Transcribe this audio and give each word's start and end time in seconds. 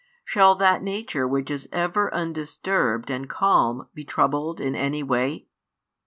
Shall 0.25 0.55
that 0.55 0.81
Nature 0.81 1.27
which 1.27 1.51
is 1.51 1.69
ever 1.71 2.11
undisturbed 2.11 3.11
and 3.11 3.29
calm 3.29 3.87
be 3.93 4.03
troubled 4.03 4.59
in 4.59 4.73
any 4.73 5.03
way? 5.03 5.45